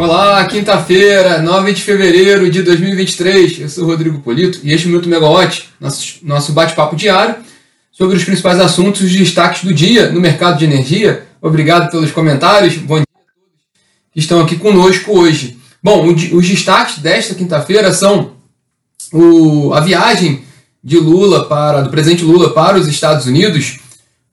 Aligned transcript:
Olá, 0.00 0.44
quinta-feira, 0.44 1.42
9 1.42 1.72
de 1.72 1.82
fevereiro 1.82 2.48
de 2.48 2.62
2023. 2.62 3.62
Eu 3.62 3.68
sou 3.68 3.84
Rodrigo 3.84 4.20
Polito 4.20 4.60
e 4.62 4.72
este 4.72 4.84
é 4.84 4.86
o 4.86 4.90
Minuto 4.92 5.08
Megawatt, 5.08 5.70
nosso, 5.80 6.18
nosso 6.22 6.52
bate-papo 6.52 6.94
diário 6.94 7.34
sobre 7.90 8.16
os 8.16 8.22
principais 8.22 8.60
assuntos 8.60 9.12
e 9.12 9.18
destaques 9.18 9.64
do 9.64 9.74
dia 9.74 10.08
no 10.12 10.20
mercado 10.20 10.56
de 10.56 10.66
energia. 10.66 11.26
Obrigado 11.42 11.90
pelos 11.90 12.12
comentários. 12.12 12.76
Bom 12.76 12.94
dia 12.94 13.06
a 13.12 13.18
todos 13.18 13.32
que 14.12 14.20
estão 14.20 14.40
aqui 14.40 14.54
conosco 14.54 15.18
hoje. 15.18 15.58
Bom, 15.82 16.06
os 16.06 16.48
destaques 16.48 17.00
desta 17.00 17.34
quinta-feira 17.34 17.92
são 17.92 18.34
o, 19.12 19.74
a 19.74 19.80
viagem 19.80 20.44
de 20.82 20.96
Lula 20.96 21.46
para 21.46 21.80
do 21.80 21.90
presidente 21.90 22.22
Lula 22.22 22.54
para 22.54 22.78
os 22.78 22.86
Estados 22.86 23.26
Unidos 23.26 23.80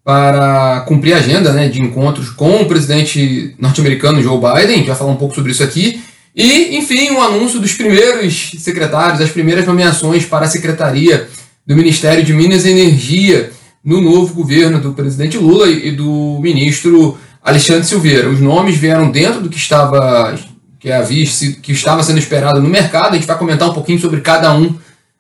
para 0.05 0.81
cumprir 0.81 1.15
a 1.15 1.17
agenda 1.17 1.51
né, 1.51 1.67
de 1.67 1.81
encontros 1.81 2.29
com 2.29 2.61
o 2.61 2.67
presidente 2.67 3.55
norte-americano 3.57 4.21
Joe 4.21 4.37
Biden, 4.39 4.83
vai 4.83 4.95
falar 4.95 5.11
um 5.11 5.15
pouco 5.15 5.33
sobre 5.33 5.51
isso 5.51 5.63
aqui, 5.63 5.99
e, 6.35 6.77
enfim, 6.77 7.09
o 7.09 7.15
um 7.15 7.21
anúncio 7.23 7.59
dos 7.59 7.73
primeiros 7.73 8.51
secretários, 8.59 9.19
as 9.19 9.31
primeiras 9.31 9.65
nomeações 9.65 10.23
para 10.23 10.45
a 10.45 10.49
secretaria 10.49 11.27
do 11.65 11.75
Ministério 11.75 12.23
de 12.23 12.33
Minas 12.33 12.65
e 12.65 12.69
Energia 12.69 13.51
no 13.83 13.99
novo 13.99 14.33
governo 14.35 14.79
do 14.79 14.93
presidente 14.93 15.37
Lula 15.37 15.69
e 15.69 15.91
do 15.91 16.39
ministro 16.39 17.17
Alexandre 17.43 17.85
Silveira. 17.85 18.29
Os 18.29 18.39
nomes 18.39 18.77
vieram 18.77 19.09
dentro 19.09 19.41
do 19.41 19.49
que 19.49 19.57
estava 19.57 20.37
que 20.79 20.91
havia 20.91 21.25
que 21.63 21.71
estava 21.71 22.03
sendo 22.03 22.19
esperado 22.19 22.61
no 22.61 22.69
mercado. 22.69 23.13
A 23.13 23.15
gente 23.15 23.25
vai 23.25 23.37
comentar 23.37 23.69
um 23.69 23.73
pouquinho 23.73 23.99
sobre 23.99 24.21
cada 24.21 24.53
um 24.53 24.75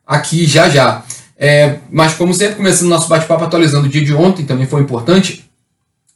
aqui 0.05 0.45
já 0.45 0.69
já. 0.69 1.03
É, 1.37 1.79
mas, 1.91 2.13
como 2.13 2.33
sempre, 2.33 2.55
começando 2.55 2.89
nosso 2.89 3.09
bate-papo 3.09 3.43
atualizando 3.43 3.87
o 3.87 3.89
dia 3.89 4.03
de 4.03 4.13
ontem, 4.13 4.45
também 4.45 4.65
foi 4.65 4.81
importante. 4.81 5.45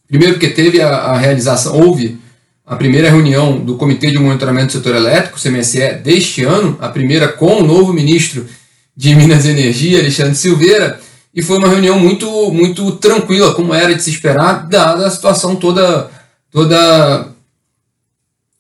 Primeiro, 0.08 0.34
porque 0.34 0.50
teve 0.50 0.82
a, 0.82 0.90
a, 0.90 1.18
realização, 1.18 1.78
houve 1.78 2.20
a 2.66 2.76
primeira 2.76 3.10
reunião 3.10 3.60
do 3.60 3.76
Comitê 3.76 4.12
de 4.12 4.18
Monitoramento 4.18 4.68
do 4.68 4.72
Setor 4.74 4.96
Elétrico, 4.96 5.40
CMSE, 5.40 5.96
deste 6.04 6.44
ano, 6.44 6.78
a 6.80 6.88
primeira 6.88 7.28
com 7.28 7.62
o 7.62 7.66
novo 7.66 7.92
ministro 7.94 8.48
de 8.96 9.14
Minas 9.16 9.46
e 9.46 9.50
Energia, 9.50 10.00
Alexandre 10.00 10.36
Silveira, 10.36 11.00
e 11.34 11.42
foi 11.42 11.58
uma 11.58 11.68
reunião 11.68 12.00
muito, 12.00 12.52
muito 12.52 12.92
tranquila, 12.94 13.54
como 13.54 13.74
era 13.74 13.94
de 13.94 14.02
se 14.02 14.10
esperar, 14.10 14.68
dada 14.68 15.06
a 15.06 15.12
situação 15.12 15.56
toda, 15.56 16.10
toda 16.50 17.28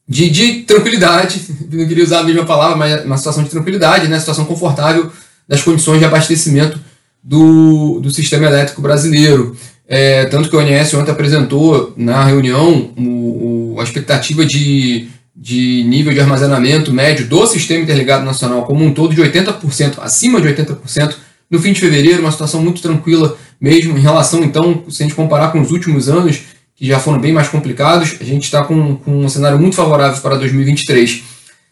de, 0.07 0.29
de 0.29 0.61
tranquilidade, 0.63 1.41
não 1.71 1.87
queria 1.87 2.03
usar 2.03 2.19
a 2.19 2.23
mesma 2.23 2.45
palavra, 2.45 2.75
mas 2.75 3.05
uma 3.05 3.17
situação 3.17 3.43
de 3.43 3.49
tranquilidade, 3.49 4.07
né, 4.07 4.19
situação 4.19 4.45
confortável 4.45 5.11
das 5.49 5.63
condições 5.63 5.97
de 5.97 6.05
abastecimento 6.05 6.79
do, 7.23 7.99
do 7.99 8.11
sistema 8.11 8.45
elétrico 8.45 8.81
brasileiro. 8.81 9.57
É, 9.87 10.25
tanto 10.25 10.47
que 10.47 10.55
o 10.55 10.59
ONS 10.59 10.93
ontem 10.93 11.11
apresentou 11.11 11.93
na 11.97 12.23
reunião 12.23 12.91
o, 12.95 13.73
o, 13.73 13.81
a 13.81 13.83
expectativa 13.83 14.45
de, 14.45 15.07
de 15.35 15.83
nível 15.85 16.13
de 16.13 16.19
armazenamento 16.19 16.93
médio 16.93 17.27
do 17.27 17.47
Sistema 17.47 17.83
Interligado 17.83 18.23
Nacional 18.23 18.63
como 18.65 18.85
um 18.85 18.93
todo 18.93 19.15
de 19.15 19.21
80%, 19.21 19.95
acima 19.97 20.39
de 20.39 20.47
80%, 20.47 21.15
no 21.49 21.59
fim 21.59 21.73
de 21.73 21.79
fevereiro, 21.79 22.21
uma 22.21 22.31
situação 22.31 22.61
muito 22.61 22.79
tranquila 22.83 23.35
mesmo 23.59 23.97
em 23.97 24.01
relação, 24.01 24.43
então, 24.43 24.83
se 24.87 25.01
a 25.01 25.05
gente 25.07 25.15
comparar 25.15 25.51
com 25.51 25.59
os 25.59 25.71
últimos 25.71 26.07
anos, 26.07 26.41
que 26.75 26.85
já 26.85 26.99
foram 26.99 27.19
bem 27.19 27.33
mais 27.33 27.49
complicados, 27.49 28.15
a 28.21 28.23
gente 28.23 28.43
está 28.43 28.63
com, 28.63 28.95
com 28.95 29.25
um 29.25 29.27
cenário 29.27 29.59
muito 29.59 29.75
favorável 29.75 30.21
para 30.21 30.37
2023. 30.37 31.23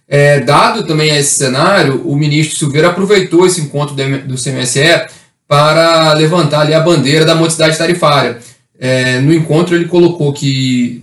É, 0.10 0.40
dado 0.40 0.84
também 0.86 1.16
esse 1.16 1.36
cenário, 1.36 2.02
o 2.06 2.16
ministro 2.16 2.58
Silveira 2.58 2.90
aproveitou 2.90 3.46
esse 3.46 3.60
encontro 3.60 3.94
do 3.96 4.42
CMSE 4.42 5.06
para 5.48 6.14
levantar 6.14 6.62
ali 6.62 6.74
a 6.74 6.80
bandeira 6.80 7.26
da 7.26 7.36
modicidade 7.36 7.78
tarifária. 7.78 8.38
É, 8.80 9.20
no 9.20 9.34
encontro 9.34 9.76
ele 9.76 9.86
colocou 9.86 10.32
que, 10.32 11.02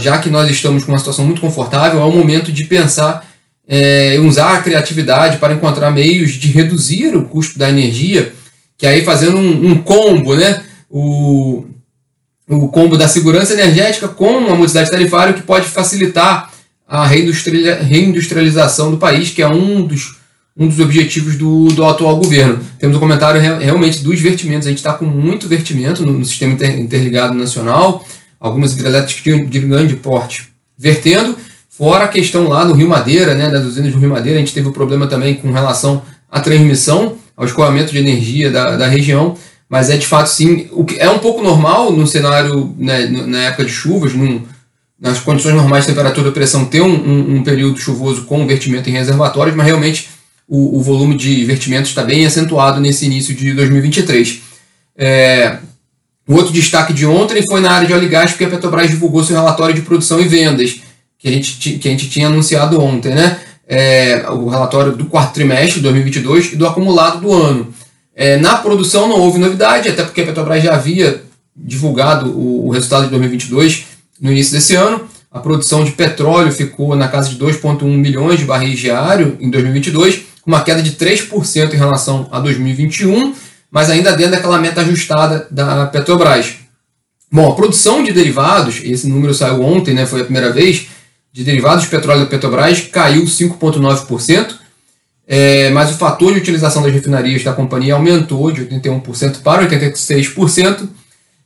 já 0.00 0.18
que 0.18 0.28
nós 0.28 0.50
estamos 0.50 0.84
com 0.84 0.92
uma 0.92 0.98
situação 0.98 1.24
muito 1.24 1.40
confortável, 1.40 2.00
é 2.00 2.04
o 2.04 2.10
momento 2.10 2.52
de 2.52 2.64
pensar 2.64 3.26
é, 3.66 4.18
usar 4.20 4.54
a 4.54 4.62
criatividade 4.62 5.38
para 5.38 5.54
encontrar 5.54 5.90
meios 5.90 6.32
de 6.32 6.48
reduzir 6.48 7.16
o 7.16 7.24
custo 7.24 7.58
da 7.58 7.68
energia, 7.68 8.32
que 8.78 8.86
aí 8.86 9.04
fazendo 9.04 9.36
um, 9.36 9.70
um 9.70 9.82
combo, 9.82 10.36
né? 10.36 10.62
O, 10.88 11.64
o 12.48 12.68
combo 12.68 12.96
da 12.96 13.08
segurança 13.08 13.54
energética 13.54 14.06
com 14.06 14.48
a 14.48 14.54
modicidade 14.54 14.90
tarifária, 14.90 15.34
que 15.34 15.42
pode 15.42 15.66
facilitar 15.66 16.52
a 16.88 17.06
reindustrialização 17.06 18.90
do 18.90 18.96
país, 18.96 19.30
que 19.30 19.42
é 19.42 19.48
um 19.48 19.84
dos, 19.84 20.16
um 20.56 20.68
dos 20.68 20.78
objetivos 20.78 21.36
do, 21.36 21.68
do 21.68 21.84
atual 21.84 22.16
governo. 22.16 22.60
Temos 22.78 22.96
um 22.96 23.00
comentário 23.00 23.40
realmente 23.40 24.04
dos 24.04 24.20
vertimentos. 24.20 24.66
A 24.66 24.70
gente 24.70 24.78
está 24.78 24.92
com 24.92 25.04
muito 25.04 25.48
vertimento 25.48 26.06
no, 26.06 26.24
sistema 26.24 26.52
inter, 26.52 26.78
interligado 26.78 27.34
nacional, 27.34 28.06
algumas 28.38 28.72
hidrelétricas 28.72 29.22
de, 29.22 29.46
de 29.46 29.60
grande 29.60 29.96
porte 29.96 30.54
vertendo, 30.78 31.36
fora 31.70 32.04
a 32.04 32.08
questão 32.08 32.48
lá 32.48 32.64
no 32.64 32.74
Rio 32.74 32.88
Madeira, 32.88 33.34
né, 33.34 33.50
das 33.50 33.64
usinas 33.64 33.92
do 33.92 33.98
Rio 33.98 34.10
Madeira, 34.10 34.38
a 34.38 34.40
gente 34.40 34.52
teve 34.52 34.68
um 34.68 34.72
problema 34.72 35.06
também 35.06 35.34
com 35.34 35.50
relação 35.50 36.02
à 36.30 36.40
transmissão, 36.40 37.16
ao 37.36 37.46
escoamento 37.46 37.92
de 37.92 37.98
energia 37.98 38.50
da, 38.50 38.76
da 38.76 38.86
região, 38.86 39.36
mas 39.68 39.90
é 39.90 39.96
de 39.96 40.06
fato 40.06 40.28
sim, 40.28 40.68
o 40.70 40.84
que 40.84 40.98
é 40.98 41.08
um 41.08 41.18
pouco 41.18 41.42
normal 41.42 41.90
no 41.92 42.06
cenário, 42.06 42.74
né, 42.78 43.06
na 43.06 43.44
época 43.44 43.64
de 43.64 43.72
chuvas, 43.72 44.12
num, 44.14 44.42
nas 44.98 45.20
condições 45.20 45.54
normais 45.54 45.84
de 45.84 45.92
temperatura 45.92 46.28
e 46.28 46.32
pressão, 46.32 46.64
ter 46.64 46.80
um, 46.80 46.86
um, 46.86 47.36
um, 47.36 47.42
período 47.42 47.78
chuvoso 47.78 48.24
com 48.24 48.46
vertimento 48.46 48.88
em 48.88 48.92
reservatórios, 48.92 49.54
mas 49.54 49.66
realmente 49.66 50.08
o, 50.48 50.78
o 50.78 50.82
volume 50.82 51.16
de 51.16 51.44
vertimento 51.44 51.88
está 51.88 52.02
bem 52.02 52.24
acentuado 52.24 52.80
nesse 52.80 53.04
início 53.04 53.34
de 53.34 53.52
2023. 53.52 54.40
É, 54.96 55.58
o 56.26 56.34
outro 56.34 56.52
destaque 56.52 56.92
de 56.92 57.06
ontem 57.06 57.42
foi 57.46 57.60
na 57.60 57.70
área 57.70 57.86
de 57.86 57.92
óleo 57.92 58.06
e 58.06 58.08
gás, 58.08 58.30
porque 58.30 58.46
a 58.46 58.50
Petrobras 58.50 58.90
divulgou 58.90 59.22
seu 59.22 59.36
relatório 59.36 59.74
de 59.74 59.82
produção 59.82 60.20
e 60.20 60.26
vendas, 60.26 60.80
que 61.18 61.28
a 61.28 61.30
gente, 61.30 61.78
que 61.78 61.88
a 61.88 61.90
gente 61.90 62.08
tinha 62.08 62.28
anunciado 62.28 62.80
ontem, 62.80 63.14
né? 63.14 63.38
É, 63.68 64.24
o 64.30 64.48
relatório 64.48 64.92
do 64.92 65.06
quarto 65.06 65.34
trimestre 65.34 65.74
de 65.74 65.80
2022 65.80 66.52
e 66.52 66.56
do 66.56 66.66
acumulado 66.66 67.20
do 67.20 67.32
ano. 67.32 67.72
É, 68.14 68.36
na 68.38 68.56
produção 68.56 69.08
não 69.08 69.20
houve 69.20 69.38
novidade, 69.38 69.88
até 69.88 70.02
porque 70.02 70.22
a 70.22 70.26
Petrobras 70.26 70.62
já 70.62 70.74
havia 70.74 71.22
divulgado 71.54 72.30
o, 72.30 72.66
o 72.66 72.70
resultado 72.70 73.04
de 73.04 73.10
2022 73.10 73.95
no 74.20 74.30
início 74.30 74.52
desse 74.52 74.74
ano. 74.74 75.08
A 75.30 75.38
produção 75.38 75.84
de 75.84 75.92
petróleo 75.92 76.50
ficou 76.50 76.96
na 76.96 77.08
casa 77.08 77.28
de 77.28 77.36
2,1 77.36 77.84
milhões 77.84 78.38
de 78.38 78.44
barris 78.44 78.78
diário 78.78 79.36
em 79.40 79.50
2022, 79.50 80.22
com 80.42 80.50
uma 80.50 80.62
queda 80.62 80.82
de 80.82 80.92
3% 80.92 81.74
em 81.74 81.76
relação 81.76 82.28
a 82.30 82.40
2021, 82.40 83.34
mas 83.70 83.90
ainda 83.90 84.16
dentro 84.16 84.32
daquela 84.32 84.58
meta 84.58 84.80
ajustada 84.80 85.46
da 85.50 85.86
Petrobras. 85.86 86.54
Bom, 87.30 87.50
a 87.50 87.54
produção 87.54 88.02
de 88.02 88.12
derivados, 88.12 88.80
esse 88.82 89.08
número 89.08 89.34
saiu 89.34 89.62
ontem, 89.62 89.92
né, 89.92 90.06
foi 90.06 90.20
a 90.20 90.24
primeira 90.24 90.50
vez, 90.52 90.86
de 91.32 91.44
derivados 91.44 91.84
de 91.84 91.90
petróleo 91.90 92.20
da 92.20 92.26
Petrobras 92.26 92.80
caiu 92.80 93.24
5,9%, 93.24 94.54
é, 95.28 95.70
mas 95.70 95.90
o 95.90 95.98
fator 95.98 96.32
de 96.32 96.38
utilização 96.38 96.82
das 96.82 96.92
refinarias 96.92 97.42
da 97.42 97.52
companhia 97.52 97.94
aumentou 97.94 98.50
de 98.52 98.62
81% 98.64 99.42
para 99.42 99.68
86%, 99.68 100.88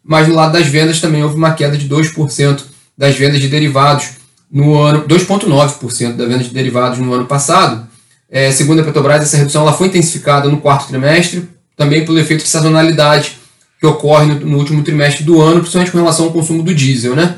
mas 0.04 0.28
no 0.28 0.34
lado 0.34 0.52
das 0.52 0.66
vendas 0.66 1.00
também 1.00 1.22
houve 1.22 1.36
uma 1.36 1.52
queda 1.52 1.76
de 1.76 1.88
2% 1.88 2.62
das 2.96 3.16
vendas 3.16 3.40
de 3.40 3.48
derivados 3.48 4.10
no 4.50 4.78
ano, 4.78 5.06
2,9% 5.06 6.16
da 6.16 6.26
venda 6.26 6.44
de 6.44 6.50
derivados 6.50 6.98
no 6.98 7.12
ano 7.12 7.26
passado. 7.26 7.88
É, 8.28 8.50
segundo 8.50 8.80
a 8.80 8.84
Petrobras, 8.84 9.22
essa 9.22 9.36
redução 9.36 9.62
ela 9.62 9.72
foi 9.72 9.88
intensificada 9.88 10.48
no 10.48 10.58
quarto 10.58 10.88
trimestre, 10.88 11.48
também 11.76 12.04
pelo 12.04 12.18
efeito 12.18 12.42
de 12.42 12.48
sazonalidade 12.48 13.38
que 13.78 13.86
ocorre 13.86 14.26
no, 14.26 14.40
no 14.40 14.58
último 14.58 14.82
trimestre 14.82 15.24
do 15.24 15.40
ano, 15.40 15.60
principalmente 15.60 15.90
com 15.90 15.98
relação 15.98 16.26
ao 16.26 16.32
consumo 16.32 16.62
do 16.62 16.74
diesel. 16.74 17.16
Né? 17.16 17.36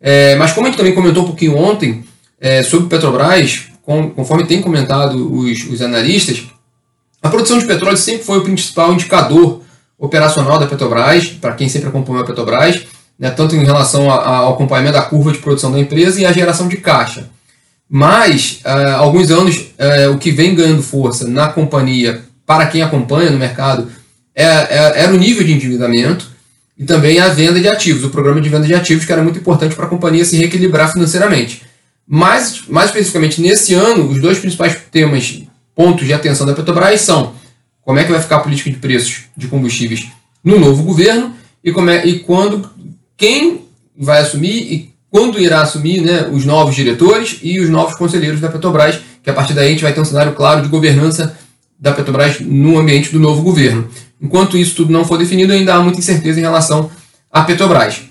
É, 0.00 0.34
mas 0.36 0.52
como 0.52 0.66
a 0.66 0.70
gente 0.70 0.78
também 0.78 0.94
comentou 0.94 1.22
um 1.22 1.26
pouquinho 1.26 1.56
ontem 1.56 2.04
é, 2.40 2.62
sobre 2.62 2.88
Petrobras, 2.88 3.68
com, 3.82 4.10
conforme 4.10 4.46
tem 4.46 4.60
comentado 4.60 5.32
os, 5.38 5.64
os 5.64 5.80
analistas, 5.80 6.44
a 7.22 7.28
produção 7.28 7.58
de 7.58 7.64
petróleo 7.64 7.96
sempre 7.96 8.24
foi 8.24 8.38
o 8.38 8.42
principal 8.42 8.92
indicador 8.92 9.62
operacional 9.98 10.58
da 10.58 10.66
Petrobras, 10.66 11.28
para 11.28 11.54
quem 11.54 11.68
sempre 11.68 11.88
acompanhou 11.88 12.22
a 12.22 12.26
Petrobras, 12.26 12.82
né, 13.18 13.30
tanto 13.30 13.54
em 13.54 13.64
relação 13.64 14.10
a, 14.10 14.16
a, 14.16 14.36
ao 14.38 14.54
acompanhamento 14.54 14.94
da 14.94 15.02
curva 15.02 15.32
de 15.32 15.38
produção 15.38 15.70
da 15.70 15.78
empresa 15.78 16.20
e 16.20 16.26
a 16.26 16.32
geração 16.32 16.68
de 16.68 16.76
caixa. 16.78 17.30
Mas, 17.88 18.60
uh, 18.64 18.96
alguns 18.96 19.30
anos, 19.30 19.56
uh, 19.56 20.12
o 20.12 20.18
que 20.18 20.30
vem 20.30 20.54
ganhando 20.54 20.82
força 20.82 21.28
na 21.28 21.48
companhia, 21.48 22.22
para 22.46 22.66
quem 22.66 22.82
acompanha 22.82 23.30
no 23.30 23.38
mercado, 23.38 23.88
é, 24.34 24.44
é, 24.44 25.02
era 25.02 25.12
o 25.12 25.16
nível 25.16 25.44
de 25.44 25.52
endividamento 25.52 26.28
e 26.76 26.84
também 26.84 27.20
a 27.20 27.28
venda 27.28 27.60
de 27.60 27.68
ativos, 27.68 28.02
o 28.04 28.10
programa 28.10 28.40
de 28.40 28.48
venda 28.48 28.66
de 28.66 28.74
ativos, 28.74 29.04
que 29.04 29.12
era 29.12 29.22
muito 29.22 29.38
importante 29.38 29.76
para 29.76 29.86
a 29.86 29.88
companhia 29.88 30.24
se 30.24 30.36
reequilibrar 30.36 30.92
financeiramente. 30.92 31.62
Mais, 32.06 32.62
mais 32.68 32.86
especificamente, 32.86 33.40
nesse 33.40 33.74
ano, 33.74 34.10
os 34.10 34.20
dois 34.20 34.38
principais 34.38 34.76
temas, 34.90 35.42
pontos 35.74 36.04
de 36.04 36.12
atenção 36.12 36.46
da 36.46 36.52
Petrobras 36.52 37.00
são 37.00 37.32
como 37.84 37.98
é 37.98 38.04
que 38.04 38.12
vai 38.12 38.20
ficar 38.20 38.36
a 38.36 38.40
política 38.40 38.70
de 38.70 38.76
preços 38.76 39.24
de 39.36 39.46
combustíveis 39.46 40.08
no 40.42 40.58
novo 40.58 40.82
governo 40.82 41.34
e, 41.62 41.72
como 41.72 41.90
é, 41.90 42.06
e 42.06 42.20
quando 42.20 42.68
quem 43.16 43.62
vai 43.96 44.20
assumir 44.20 44.72
e 44.72 44.94
quando 45.10 45.38
irá 45.38 45.62
assumir 45.62 46.00
né, 46.00 46.28
os 46.32 46.44
novos 46.44 46.74
diretores 46.74 47.38
e 47.40 47.60
os 47.60 47.70
novos 47.70 47.94
conselheiros 47.94 48.40
da 48.40 48.48
Petrobras, 48.48 48.98
que 49.22 49.30
a 49.30 49.32
partir 49.32 49.54
daí 49.54 49.68
a 49.68 49.70
gente 49.70 49.82
vai 49.82 49.92
ter 49.92 50.00
um 50.00 50.04
cenário 50.04 50.32
claro 50.32 50.60
de 50.60 50.68
governança 50.68 51.38
da 51.78 51.92
Petrobras 51.92 52.40
no 52.40 52.78
ambiente 52.78 53.12
do 53.12 53.20
novo 53.20 53.42
governo. 53.42 53.88
Enquanto 54.20 54.58
isso 54.58 54.74
tudo 54.74 54.92
não 54.92 55.04
for 55.04 55.16
definido, 55.16 55.52
ainda 55.52 55.74
há 55.74 55.80
muita 55.80 56.00
incerteza 56.00 56.40
em 56.40 56.42
relação 56.42 56.90
à 57.30 57.42
Petrobras. 57.42 58.02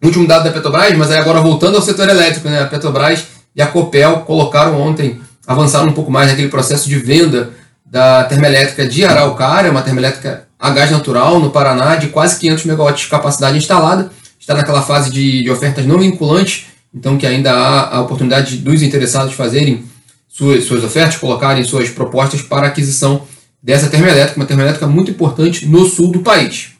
Último 0.00 0.28
dado 0.28 0.44
da 0.44 0.52
Petrobras, 0.52 0.96
mas 0.96 1.10
agora 1.10 1.40
voltando 1.40 1.74
ao 1.74 1.82
setor 1.82 2.08
elétrico, 2.08 2.48
né, 2.48 2.62
a 2.62 2.66
Petrobras 2.66 3.24
e 3.56 3.60
a 3.60 3.66
Copel 3.66 4.20
colocaram 4.20 4.80
ontem, 4.80 5.20
avançaram 5.44 5.88
um 5.88 5.92
pouco 5.92 6.10
mais 6.10 6.28
naquele 6.28 6.48
processo 6.48 6.88
de 6.88 6.98
venda 7.00 7.50
da 7.90 8.24
termoelétrica 8.24 8.86
de 8.86 9.04
Araucária, 9.04 9.70
uma 9.70 9.82
termoelétrica 9.82 10.46
a 10.58 10.70
gás 10.70 10.90
natural 10.90 11.38
no 11.38 11.50
Paraná, 11.50 11.96
de 11.96 12.08
quase 12.08 12.38
500 12.38 12.64
megawatts 12.64 13.04
de 13.04 13.10
capacidade 13.10 13.56
instalada. 13.56 14.10
Está 14.38 14.54
naquela 14.54 14.82
fase 14.82 15.10
de, 15.10 15.42
de 15.42 15.50
ofertas 15.50 15.86
não 15.86 15.98
vinculantes, 15.98 16.66
então 16.92 17.16
que 17.16 17.26
ainda 17.26 17.52
há 17.52 17.96
a 17.96 18.00
oportunidade 18.00 18.56
dos 18.56 18.82
interessados 18.82 19.34
fazerem 19.34 19.84
suas, 20.28 20.64
suas 20.64 20.82
ofertas, 20.84 21.16
colocarem 21.16 21.64
suas 21.64 21.88
propostas 21.90 22.42
para 22.42 22.66
aquisição 22.66 23.22
dessa 23.62 23.88
termoelétrica, 23.88 24.38
uma 24.38 24.46
termoelétrica 24.46 24.86
muito 24.86 25.10
importante 25.10 25.66
no 25.66 25.84
sul 25.86 26.10
do 26.10 26.20
país. 26.20 26.70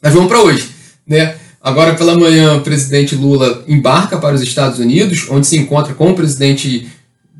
Mas 0.00 0.12
vamos 0.12 0.28
para 0.28 0.40
hoje. 0.40 0.68
Né? 1.06 1.36
Agora 1.60 1.94
pela 1.94 2.18
manhã, 2.18 2.56
o 2.56 2.60
presidente 2.60 3.14
Lula 3.14 3.64
embarca 3.68 4.18
para 4.18 4.34
os 4.34 4.42
Estados 4.42 4.78
Unidos, 4.78 5.26
onde 5.30 5.46
se 5.46 5.56
encontra 5.56 5.94
com 5.94 6.10
o 6.10 6.14
presidente 6.14 6.88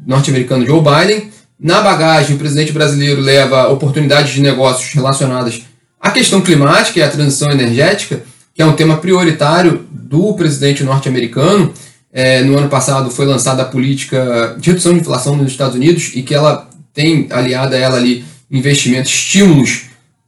norte-americano 0.06 0.64
Joe 0.64 0.80
Biden. 0.80 1.30
Na 1.62 1.80
bagagem, 1.80 2.34
o 2.34 2.38
presidente 2.40 2.72
brasileiro 2.72 3.20
leva 3.20 3.68
oportunidades 3.68 4.34
de 4.34 4.40
negócios 4.40 4.92
relacionadas 4.92 5.62
à 6.00 6.10
questão 6.10 6.40
climática 6.40 6.98
e 6.98 7.02
à 7.02 7.08
transição 7.08 7.52
energética, 7.52 8.24
que 8.52 8.60
é 8.60 8.66
um 8.66 8.72
tema 8.72 8.96
prioritário 8.96 9.86
do 9.88 10.34
presidente 10.34 10.82
norte-americano. 10.82 11.72
É, 12.12 12.42
no 12.42 12.58
ano 12.58 12.68
passado 12.68 13.12
foi 13.12 13.26
lançada 13.26 13.62
a 13.62 13.64
política 13.64 14.56
de 14.58 14.70
redução 14.70 14.92
de 14.92 14.98
inflação 14.98 15.36
nos 15.36 15.52
Estados 15.52 15.76
Unidos 15.76 16.10
e 16.14 16.22
que 16.22 16.34
ela 16.34 16.68
tem 16.92 17.28
aliada 17.30 17.76
a 17.76 17.78
ela 17.78 17.96
ali 17.96 18.24
investimentos, 18.50 19.12
estímulos 19.12 19.84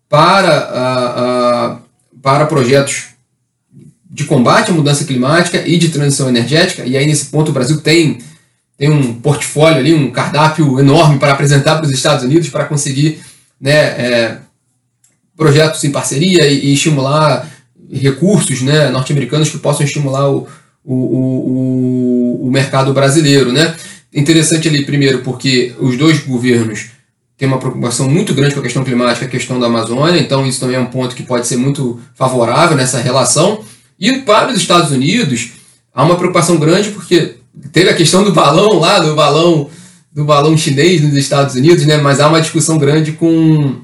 para, 0.08 0.50
a, 0.50 1.72
a, 1.72 1.76
para 2.22 2.46
projetos 2.46 3.06
de 4.08 4.22
combate 4.22 4.70
à 4.70 4.74
mudança 4.74 5.04
climática 5.04 5.66
e 5.66 5.76
de 5.76 5.88
transição 5.88 6.28
energética. 6.28 6.84
E 6.86 6.96
aí, 6.96 7.04
nesse 7.04 7.26
ponto, 7.26 7.48
o 7.50 7.52
Brasil 7.52 7.80
tem, 7.80 8.18
tem 8.76 8.90
um 8.90 9.14
portfólio 9.14 9.78
ali, 9.78 9.94
um 9.94 10.10
cardápio 10.10 10.78
enorme 10.80 11.18
para 11.18 11.32
apresentar 11.32 11.76
para 11.76 11.86
os 11.86 11.92
Estados 11.92 12.24
Unidos 12.24 12.48
para 12.48 12.64
conseguir 12.64 13.20
né, 13.60 13.72
é, 13.72 14.38
projetos 15.36 15.82
em 15.84 15.90
parceria 15.90 16.46
e, 16.46 16.66
e 16.66 16.74
estimular 16.74 17.48
recursos 17.92 18.62
né, 18.62 18.88
norte-americanos 18.88 19.48
que 19.48 19.58
possam 19.58 19.84
estimular 19.86 20.28
o, 20.28 20.48
o, 20.84 20.94
o, 20.94 22.48
o 22.48 22.50
mercado 22.50 22.92
brasileiro. 22.92 23.52
Né? 23.52 23.74
Interessante 24.12 24.68
ali, 24.68 24.84
primeiro, 24.84 25.20
porque 25.20 25.74
os 25.78 25.96
dois 25.96 26.20
governos 26.20 26.86
têm 27.36 27.48
uma 27.48 27.58
preocupação 27.58 28.08
muito 28.08 28.34
grande 28.34 28.54
com 28.54 28.60
a 28.60 28.62
questão 28.62 28.84
climática, 28.84 29.26
a 29.26 29.28
questão 29.28 29.58
da 29.58 29.66
Amazônia, 29.66 30.20
então 30.20 30.46
isso 30.46 30.60
também 30.60 30.76
é 30.76 30.80
um 30.80 30.86
ponto 30.86 31.16
que 31.16 31.22
pode 31.22 31.46
ser 31.46 31.56
muito 31.56 32.00
favorável 32.14 32.76
nessa 32.76 32.98
relação. 32.98 33.64
E 33.98 34.18
para 34.18 34.52
os 34.52 34.56
Estados 34.56 34.90
Unidos, 34.90 35.52
há 35.92 36.04
uma 36.04 36.16
preocupação 36.16 36.58
grande 36.58 36.90
porque 36.90 37.36
teve 37.72 37.90
a 37.90 37.94
questão 37.94 38.24
do 38.24 38.32
balão 38.32 38.78
lá, 38.78 38.98
do 38.98 39.14
balão 39.14 39.70
do 40.12 40.24
balão 40.24 40.56
chinês 40.56 41.00
nos 41.00 41.14
Estados 41.14 41.56
Unidos, 41.56 41.84
né? 41.86 41.96
mas 41.96 42.20
há 42.20 42.28
uma 42.28 42.40
discussão 42.40 42.78
grande 42.78 43.12
com, 43.12 43.80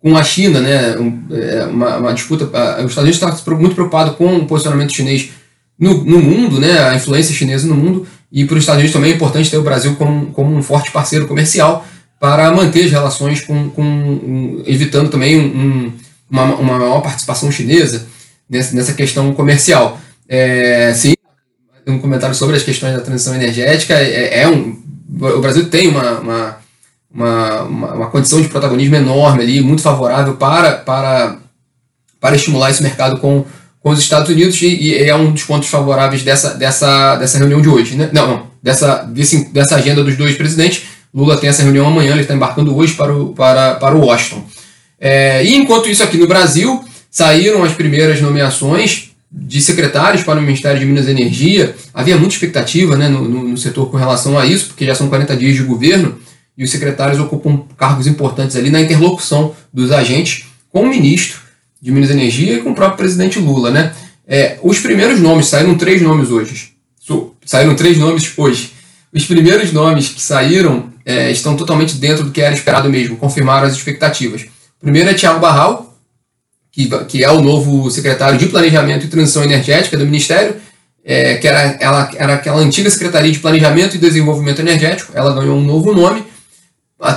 com 0.00 0.16
a 0.16 0.24
China, 0.24 0.58
né? 0.58 0.94
É, 1.32 1.64
uma, 1.66 1.98
uma 1.98 2.14
disputa. 2.14 2.46
Os 2.46 2.90
Estados 2.90 2.96
Unidos 2.96 3.22
está 3.22 3.54
muito 3.54 3.74
preocupado 3.74 4.14
com 4.14 4.36
o 4.36 4.46
posicionamento 4.46 4.94
chinês 4.94 5.30
no, 5.78 6.04
no 6.04 6.20
mundo, 6.20 6.60
né, 6.60 6.78
a 6.78 6.94
influência 6.94 7.34
chinesa 7.34 7.66
no 7.66 7.74
mundo, 7.74 8.06
e 8.30 8.44
para 8.44 8.54
os 8.54 8.62
Estados 8.62 8.78
Unidos 8.78 8.92
também 8.92 9.12
é 9.12 9.14
importante 9.14 9.50
ter 9.50 9.58
o 9.58 9.62
Brasil 9.62 9.94
como, 9.96 10.26
como 10.26 10.54
um 10.54 10.62
forte 10.62 10.90
parceiro 10.90 11.26
comercial 11.26 11.84
para 12.20 12.50
manter 12.52 12.84
as 12.84 12.90
relações 12.90 13.40
com, 13.40 13.70
com 13.70 13.82
um, 13.82 14.62
evitando 14.66 15.10
também 15.10 15.38
um, 15.38 15.92
uma, 16.30 16.44
uma 16.54 16.78
maior 16.78 17.00
participação 17.00 17.50
chinesa 17.50 18.06
nessa, 18.48 18.74
nessa 18.74 18.94
questão 18.94 19.32
comercial. 19.34 20.00
É, 20.28 20.92
sim, 20.94 21.14
um 21.86 21.98
comentário 21.98 22.34
sobre 22.34 22.56
as 22.56 22.62
questões 22.62 22.94
da 22.94 23.00
transição 23.00 23.34
energética, 23.34 23.94
é, 23.94 24.42
é 24.42 24.48
um, 24.48 24.76
o 25.20 25.40
Brasil 25.40 25.68
tem 25.68 25.88
uma, 25.88 26.18
uma, 26.18 26.56
uma, 27.12 27.62
uma, 27.62 28.06
condição 28.10 28.40
de 28.40 28.48
protagonismo 28.48 28.96
enorme 28.96 29.42
ali, 29.42 29.60
muito 29.60 29.82
favorável 29.82 30.34
para, 30.34 30.72
para, 30.72 31.38
para 32.20 32.36
estimular 32.36 32.70
esse 32.70 32.82
mercado 32.82 33.18
com 33.18 33.44
com 33.84 33.90
os 33.90 33.98
Estados 33.98 34.30
Unidos 34.30 34.62
e, 34.62 34.66
e, 34.66 34.94
é 35.04 35.14
um 35.14 35.30
dos 35.30 35.44
pontos 35.44 35.68
favoráveis 35.68 36.22
dessa, 36.22 36.54
dessa, 36.54 37.16
dessa 37.16 37.36
reunião 37.36 37.60
de 37.60 37.68
hoje. 37.68 37.94
Né? 37.96 38.08
Não, 38.14 38.26
não, 38.26 38.46
dessa, 38.62 39.02
desse, 39.02 39.52
dessa 39.52 39.76
agenda 39.76 40.02
dos 40.02 40.16
dois 40.16 40.34
presidentes. 40.34 40.84
Lula 41.12 41.36
tem 41.36 41.50
essa 41.50 41.62
reunião 41.62 41.86
amanhã, 41.86 42.12
ele 42.12 42.22
está 42.22 42.32
embarcando 42.32 42.74
hoje 42.74 42.94
para 42.94 43.14
o, 43.14 43.34
para, 43.34 43.74
para 43.74 43.94
o 43.94 44.00
Washington. 44.00 44.42
É, 44.98 45.44
e 45.44 45.54
enquanto 45.54 45.90
isso 45.90 46.02
aqui 46.02 46.16
no 46.16 46.26
Brasil, 46.26 46.82
saíram 47.10 47.62
as 47.62 47.74
primeiras 47.74 48.22
nomeações 48.22 49.10
de 49.36 49.60
secretários 49.60 50.22
para 50.22 50.38
o 50.38 50.42
Ministério 50.42 50.78
de 50.78 50.86
Minas 50.86 51.08
e 51.08 51.10
Energia. 51.10 51.74
Havia 51.92 52.16
muita 52.16 52.34
expectativa 52.34 52.96
né, 52.96 53.08
no, 53.08 53.28
no, 53.28 53.48
no 53.48 53.56
setor 53.56 53.90
com 53.90 53.96
relação 53.96 54.38
a 54.38 54.46
isso, 54.46 54.68
porque 54.68 54.86
já 54.86 54.94
são 54.94 55.08
40 55.08 55.36
dias 55.36 55.56
de 55.56 55.62
governo 55.64 56.16
e 56.56 56.62
os 56.62 56.70
secretários 56.70 57.18
ocupam 57.18 57.64
cargos 57.76 58.06
importantes 58.06 58.54
ali 58.54 58.70
na 58.70 58.80
interlocução 58.80 59.54
dos 59.72 59.90
agentes 59.90 60.46
com 60.70 60.82
o 60.82 60.88
ministro 60.88 61.40
de 61.82 61.90
Minas 61.90 62.10
e 62.10 62.12
Energia 62.12 62.54
e 62.54 62.62
com 62.62 62.70
o 62.70 62.74
próprio 62.74 62.96
presidente 62.96 63.38
Lula, 63.40 63.70
né? 63.70 63.92
É, 64.26 64.58
os 64.62 64.78
primeiros 64.80 65.20
nomes, 65.20 65.46
saíram 65.46 65.76
três 65.76 66.00
nomes 66.00 66.30
hoje. 66.30 66.72
Saíram 67.44 67.74
três 67.74 67.98
nomes 67.98 68.32
hoje. 68.36 68.72
Os 69.12 69.26
primeiros 69.26 69.72
nomes 69.72 70.08
que 70.08 70.20
saíram 70.20 70.90
é, 71.04 71.30
estão 71.30 71.56
totalmente 71.56 71.96
dentro 71.96 72.24
do 72.24 72.30
que 72.30 72.40
era 72.40 72.54
esperado 72.54 72.88
mesmo, 72.88 73.16
confirmaram 73.16 73.66
as 73.66 73.74
expectativas. 73.74 74.42
O 74.42 74.84
primeiro 74.84 75.10
é 75.10 75.14
Tiago 75.14 75.40
Barral, 75.40 75.93
que, 76.74 76.88
que 77.06 77.24
é 77.24 77.30
o 77.30 77.40
novo 77.40 77.88
secretário 77.90 78.36
de 78.36 78.46
Planejamento 78.46 79.04
e 79.04 79.08
Transição 79.08 79.44
Energética 79.44 79.96
do 79.96 80.04
Ministério, 80.04 80.56
é, 81.04 81.36
que 81.36 81.46
era, 81.46 81.76
ela, 81.80 82.10
era 82.16 82.34
aquela 82.34 82.58
antiga 82.58 82.90
Secretaria 82.90 83.30
de 83.30 83.38
Planejamento 83.38 83.94
e 83.94 83.98
Desenvolvimento 83.98 84.58
Energético. 84.60 85.12
Ela 85.14 85.32
ganhou 85.34 85.56
um 85.56 85.64
novo 85.64 85.94
nome, 85.94 86.24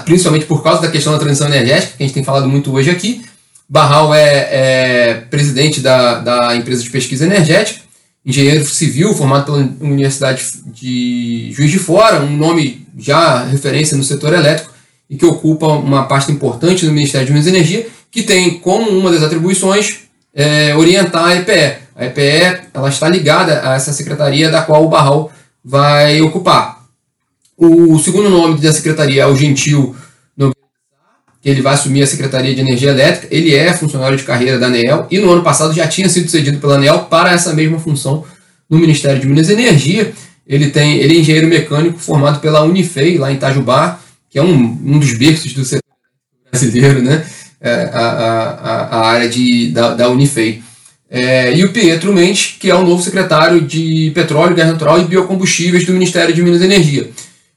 principalmente 0.05 0.45
por 0.45 0.61
causa 0.61 0.81
da 0.81 0.89
questão 0.89 1.11
da 1.11 1.19
transição 1.19 1.47
energética, 1.47 1.97
que 1.97 2.03
a 2.03 2.05
gente 2.05 2.13
tem 2.13 2.23
falado 2.23 2.47
muito 2.47 2.71
hoje 2.71 2.91
aqui. 2.91 3.23
Barral 3.67 4.13
é, 4.13 4.47
é 4.51 5.13
presidente 5.29 5.81
da, 5.81 6.19
da 6.19 6.55
empresa 6.55 6.83
de 6.83 6.89
pesquisa 6.89 7.25
energética, 7.25 7.81
engenheiro 8.25 8.63
civil 8.65 9.13
formado 9.13 9.45
pela 9.45 9.57
Universidade 9.81 10.43
de 10.67 11.51
Juiz 11.51 11.71
de 11.71 11.79
Fora, 11.79 12.21
um 12.21 12.37
nome 12.37 12.85
já 12.97 13.45
referência 13.45 13.97
no 13.97 14.03
setor 14.03 14.33
elétrico 14.33 14.71
e 15.09 15.15
que 15.15 15.25
ocupa 15.25 15.67
uma 15.67 16.05
parte 16.05 16.31
importante 16.31 16.85
do 16.85 16.91
Ministério 16.91 17.25
de 17.25 17.33
Minas 17.33 17.47
e 17.47 17.49
Energia, 17.49 17.87
que 18.17 18.23
tem 18.23 18.57
como 18.57 18.89
uma 18.89 19.11
das 19.11 19.21
atribuições 19.21 19.99
é, 20.33 20.75
orientar 20.75 21.23
a 21.23 21.35
EPE. 21.35 21.77
A 21.95 22.05
EPE 22.05 22.69
ela 22.73 22.89
está 22.89 23.07
ligada 23.07 23.61
a 23.63 23.75
essa 23.75 23.93
secretaria 23.93 24.49
da 24.49 24.63
qual 24.63 24.83
o 24.83 24.89
Barral 24.89 25.31
vai 25.63 26.19
ocupar. 26.21 26.83
O 27.55 27.99
segundo 27.99 28.27
nome 28.27 28.59
da 28.59 28.73
secretaria 28.73 29.21
é 29.21 29.27
o 29.27 29.35
Gentil 29.35 29.95
que 31.39 31.47
ele 31.47 31.61
vai 31.61 31.75
assumir 31.75 32.01
a 32.01 32.07
Secretaria 32.07 32.55
de 32.55 32.61
Energia 32.61 32.89
Elétrica. 32.89 33.27
Ele 33.29 33.53
é 33.53 33.71
funcionário 33.71 34.17
de 34.17 34.23
carreira 34.23 34.57
da 34.57 34.65
ANEEL 34.65 35.05
e 35.11 35.19
no 35.19 35.31
ano 35.31 35.43
passado 35.43 35.71
já 35.71 35.87
tinha 35.87 36.09
sido 36.09 36.27
cedido 36.27 36.57
pela 36.57 36.73
ANEEL 36.73 37.01
para 37.01 37.31
essa 37.31 37.53
mesma 37.53 37.79
função 37.79 38.25
no 38.67 38.79
Ministério 38.79 39.21
de 39.21 39.27
Minas 39.27 39.47
e 39.47 39.53
Energia. 39.53 40.11
Ele, 40.47 40.71
tem, 40.71 40.97
ele 40.97 41.17
é 41.17 41.19
engenheiro 41.19 41.47
mecânico 41.47 41.99
formado 41.99 42.39
pela 42.39 42.63
Unifei, 42.63 43.19
lá 43.19 43.31
em 43.31 43.35
Itajubá, 43.35 43.99
que 44.27 44.39
é 44.39 44.41
um, 44.41 44.55
um 44.55 44.97
dos 44.97 45.13
berços 45.13 45.53
do 45.53 45.63
setor 45.63 45.83
brasileiro, 46.49 47.03
né? 47.03 47.23
É, 47.59 47.89
a, 47.91 47.99
a, 47.99 48.97
a, 48.97 49.07
área 49.07 49.27
de, 49.27 49.71
da, 49.71 49.95
da 49.95 50.09
Unifei. 50.09 50.61
É, 51.09 51.55
e 51.55 51.63
o 51.63 51.71
Pietro 51.71 52.13
Mendes, 52.13 52.55
que 52.59 52.69
é 52.69 52.75
o 52.75 52.83
novo 52.83 53.01
secretário 53.01 53.61
de 53.61 54.11
Petróleo, 54.13 54.55
Gás 54.55 54.69
Natural 54.69 54.99
e 55.01 55.05
Biocombustíveis 55.05 55.85
do 55.85 55.93
Ministério 55.93 56.35
de 56.35 56.43
Minas 56.43 56.61
e 56.61 56.65
Energia. 56.65 57.09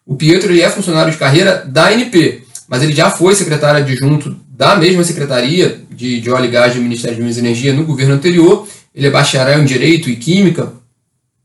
O 0.07 0.17
Pietro 0.17 0.53
ele 0.53 0.63
é 0.63 0.71
funcionário 0.71 1.13
de 1.13 1.19
carreira 1.19 1.65
da 1.67 1.89
ANP, 1.89 2.43
mas 2.67 2.83
ele 2.83 2.95
já 2.95 3.11
foi 3.11 3.35
secretário 3.35 3.81
adjunto 3.81 4.37
da 4.49 4.77
mesma 4.77 5.05
Secretaria 5.05 5.81
de, 5.91 6.21
de 6.21 6.31
Óleo 6.31 6.47
e 6.47 6.51
Gás 6.51 6.75
do 6.75 6.81
Ministério 6.81 7.17
de 7.17 7.23
Minas 7.23 7.37
e 7.37 7.41
Energia 7.41 7.73
no 7.73 7.85
governo 7.85 8.15
anterior. 8.15 8.67
Ele 8.95 9.07
é 9.07 9.11
bacharel 9.11 9.61
em 9.61 9.65
Direito 9.65 10.09
e 10.09 10.17
Química 10.17 10.73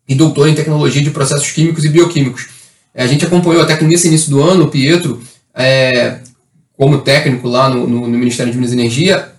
e 0.08 0.16
doutor 0.16 0.48
em 0.48 0.56
Tecnologia 0.56 1.02
de 1.02 1.10
Processos 1.10 1.52
Químicos 1.52 1.84
e 1.84 1.90
Bioquímicos. 1.90 2.48
É, 2.94 3.04
a 3.04 3.08
gente 3.08 3.26
acompanhou 3.26 3.62
até 3.62 3.76
que 3.76 3.84
nesse 3.84 4.08
início 4.08 4.30
do 4.30 4.42
ano 4.42 4.66
o 4.66 4.68
Pietro, 4.68 5.22
é, 5.54 6.20
como 6.78 7.00
técnico 7.00 7.48
lá 7.48 7.70
no, 7.70 7.88
no, 7.88 8.08
no, 8.08 8.18
Ministério 8.18 8.52
de 8.52 8.58
Minas 8.58 8.74
e 8.74 8.76
Energia, 8.76 9.32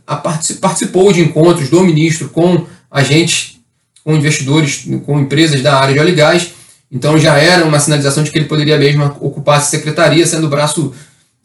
participou 0.60 1.12
de 1.12 1.20
encontros 1.20 1.68
do 1.68 1.82
ministro 1.82 2.28
com 2.28 2.66
agentes, 2.90 3.58
com 4.04 4.14
investidores, 4.14 4.88
com 5.04 5.20
empresas 5.20 5.60
da 5.62 5.78
área 5.78 5.94
de 5.94 6.00
óleo 6.00 6.10
e 6.10 6.14
gás. 6.14 6.52
Então 6.90 7.18
já 7.18 7.36
era 7.36 7.64
uma 7.64 7.80
sinalização 7.80 8.22
de 8.22 8.30
que 8.30 8.38
ele 8.38 8.46
poderia 8.46 8.78
mesmo 8.78 9.04
ocupar 9.20 9.58
essa 9.58 9.70
secretaria, 9.70 10.26
sendo 10.26 10.46
o 10.46 10.50
braço 10.50 10.94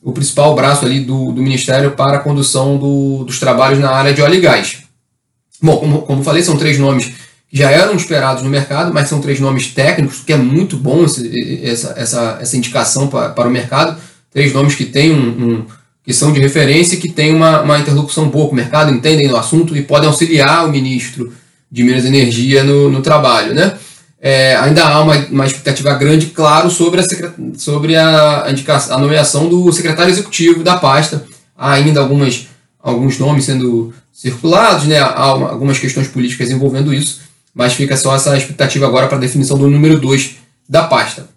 o 0.03 0.12
principal 0.12 0.55
braço 0.55 0.83
ali 0.83 1.01
do, 1.01 1.31
do 1.31 1.41
Ministério 1.41 1.91
para 1.91 2.17
a 2.17 2.21
condução 2.21 2.77
do, 2.77 3.24
dos 3.24 3.39
trabalhos 3.39 3.79
na 3.79 3.91
área 3.91 4.13
de 4.13 4.21
óleo 4.21 4.36
e 4.36 4.41
gás. 4.41 4.79
Bom, 5.62 5.77
como, 5.77 6.01
como 6.01 6.24
falei, 6.24 6.41
são 6.41 6.57
três 6.57 6.79
nomes 6.79 7.13
que 7.48 7.57
já 7.57 7.69
eram 7.69 7.95
esperados 7.95 8.41
no 8.41 8.50
mercado, 8.50 8.91
mas 8.91 9.07
são 9.07 9.21
três 9.21 9.39
nomes 9.39 9.67
técnicos, 9.67 10.21
que 10.25 10.33
é 10.33 10.38
muito 10.38 10.75
bom 10.75 11.03
esse, 11.03 11.63
essa, 11.63 11.93
essa, 11.95 12.38
essa 12.41 12.57
indicação 12.57 13.07
para, 13.07 13.29
para 13.29 13.48
o 13.48 13.51
mercado. 13.51 14.01
Três 14.31 14.53
nomes 14.53 14.74
que 14.74 14.86
têm 14.86 15.12
um, 15.12 15.27
um 15.27 15.65
que 16.03 16.13
são 16.13 16.34
de 16.34 16.39
referência 16.39 16.96
e 16.96 17.00
que 17.00 17.10
têm 17.10 17.34
uma, 17.34 17.62
uma 17.62 17.79
interlocução 17.79 18.27
boa 18.29 18.48
com 18.48 18.53
o 18.53 18.55
mercado, 18.55 18.91
entendem 18.91 19.31
o 19.31 19.38
assunto 19.38 19.75
e 19.75 19.81
podem 19.81 20.08
auxiliar 20.08 20.65
o 20.65 20.72
ministro 20.72 21.31
de 21.72 21.84
Minas 21.84 22.03
e 22.03 22.08
Energia 22.08 22.63
no, 22.63 22.89
no 22.89 23.01
trabalho. 23.01 23.53
Né? 23.53 23.77
é, 24.22 24.55
ainda 24.55 24.86
há 24.86 25.01
uma, 25.01 25.17
uma 25.25 25.46
expectativa 25.48 25.96
grande, 25.96 26.27
claro, 26.27 26.70
sobre, 26.70 27.01
a, 27.01 27.03
sobre 27.58 27.96
a, 27.96 28.46
a, 28.46 28.98
nomeação 29.00 29.50
do 29.50 29.72
secretário 29.74 30.12
executivo 30.12 30.63
da 30.63 30.77
pasta. 30.77 31.25
Há 31.58 31.72
ainda 31.72 32.00
algumas, 32.00 32.48
alguns 32.79 33.17
nomes 33.17 33.46
sendo 33.46 33.91
circulados, 34.13 34.86
né? 34.86 35.00
há 35.00 35.34
uma, 35.34 35.50
algumas 35.50 35.79
questões 35.79 36.08
políticas 36.08 36.51
envolvendo 36.51 36.93
isso, 36.93 37.22
mas 37.53 37.74
fica 37.74 37.98
só 37.98 38.15
essa 38.15 38.38
expectativa 38.38 38.86
agora 38.86 39.08
para 39.08 39.17
a 39.17 39.22
definição 39.22 39.58
do 39.58 39.67
número 39.67 40.00
2 40.00 40.36
da 40.70 40.84
pasta. 40.84 41.27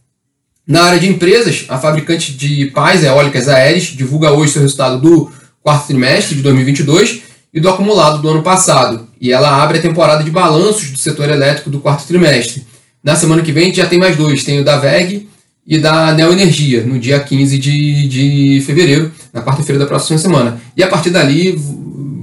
Na 0.66 0.84
área 0.84 0.98
de 0.98 1.06
empresas, 1.06 1.66
a 1.68 1.78
fabricante 1.78 2.32
de 2.32 2.66
pás 2.66 3.04
eólicas 3.04 3.48
Aeres 3.48 3.84
divulga 3.84 4.32
hoje 4.32 4.52
seu 4.52 4.62
resultado 4.62 4.98
do 4.98 5.30
quarto 5.62 5.88
trimestre 5.88 6.36
de 6.36 6.42
2022 6.42 7.20
e 7.52 7.60
do 7.60 7.68
acumulado 7.68 8.22
do 8.22 8.30
ano 8.30 8.42
passado, 8.42 9.06
e 9.20 9.30
ela 9.30 9.62
abre 9.62 9.78
a 9.78 9.82
temporada 9.82 10.24
de 10.24 10.30
balanços 10.30 10.90
do 10.90 10.98
setor 10.98 11.28
elétrico 11.28 11.68
do 11.68 11.80
quarto 11.80 12.06
trimestre. 12.06 12.64
Na 13.02 13.14
semana 13.14 13.42
que 13.42 13.52
vem 13.52 13.72
já 13.74 13.86
tem 13.86 13.98
mais 13.98 14.16
dois, 14.16 14.42
tem 14.42 14.58
o 14.58 14.64
da 14.64 14.78
VEG 14.78 15.28
e 15.66 15.78
da 15.78 16.12
Neoenergia, 16.14 16.82
no 16.84 16.98
dia 16.98 17.20
15 17.20 17.58
de, 17.58 18.08
de 18.08 18.62
fevereiro, 18.64 19.12
na 19.34 19.42
quarta-feira 19.42 19.78
da 19.78 19.86
próxima 19.86 20.18
semana. 20.18 20.58
E 20.74 20.82
a 20.82 20.88
partir 20.88 21.10
dali 21.10 21.60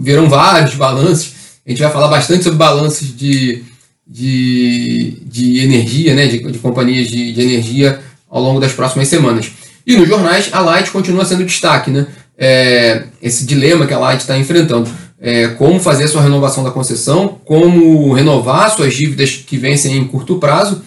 virão 0.02 0.28
vários 0.28 0.74
balanços, 0.74 1.34
a 1.66 1.70
gente 1.70 1.82
vai 1.82 1.92
falar 1.92 2.08
bastante 2.08 2.44
sobre 2.44 2.58
balanços 2.58 3.16
de, 3.16 3.64
de, 4.06 5.18
de 5.26 5.60
energia, 5.60 6.16
né, 6.16 6.26
de, 6.26 6.40
de 6.40 6.58
companhias 6.58 7.08
de, 7.08 7.32
de 7.32 7.42
energia 7.42 8.02
ao 8.32 8.42
longo 8.42 8.62
das 8.62 8.72
próximas 8.72 9.10
semanas. 9.10 9.52
E 9.86 9.98
nos 9.98 10.08
jornais, 10.08 10.50
a 10.54 10.62
Light 10.62 10.90
continua 10.90 11.26
sendo 11.26 11.44
destaque, 11.44 11.92
né? 11.92 12.08
É, 12.38 13.04
esse 13.22 13.46
dilema 13.46 13.86
que 13.86 13.94
a 13.94 14.00
Light 14.00 14.22
está 14.22 14.38
enfrentando 14.38 14.90
é, 15.20 15.50
como 15.50 15.80
fazer 15.80 16.06
a 16.06 16.08
sua 16.08 16.24
renovação 16.24 16.64
da 16.64 16.72
concessão, 16.72 17.40
como 17.46 18.12
renovar 18.14 18.72
suas 18.72 18.96
dívidas 18.96 19.36
que 19.36 19.58
vencem 19.58 19.98
em 19.98 20.08
curto 20.08 20.38
prazo 20.40 20.82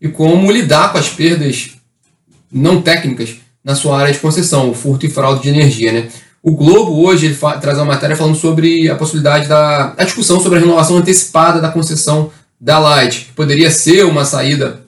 e 0.00 0.08
como 0.08 0.52
lidar 0.52 0.92
com 0.92 0.98
as 0.98 1.08
perdas 1.08 1.70
não 2.52 2.80
técnicas 2.80 3.36
na 3.64 3.74
sua 3.74 3.98
área 3.98 4.12
de 4.12 4.20
concessão, 4.20 4.70
o 4.70 4.74
furto 4.74 5.06
e 5.06 5.10
fraude 5.10 5.42
de 5.42 5.48
energia. 5.48 5.92
Né? 5.92 6.08
O 6.42 6.52
Globo 6.52 7.04
hoje 7.04 7.36
traz 7.60 7.76
uma 7.78 7.86
matéria 7.86 8.16
falando 8.16 8.36
sobre 8.36 8.88
a 8.88 8.94
possibilidade 8.94 9.48
da 9.48 9.94
a 9.96 10.04
discussão 10.04 10.40
sobre 10.40 10.58
a 10.58 10.60
renovação 10.60 10.96
antecipada 10.96 11.60
da 11.60 11.68
concessão 11.68 12.30
da 12.60 12.78
Light, 12.78 13.26
que 13.26 13.32
poderia 13.32 13.70
ser 13.70 14.04
uma 14.04 14.24
saída, 14.24 14.82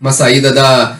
uma 0.00 0.12
saída 0.12 0.52
da, 0.52 0.97